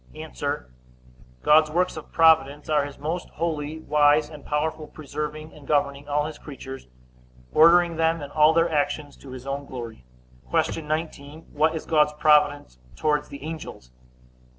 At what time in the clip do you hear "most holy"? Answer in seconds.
2.97-3.77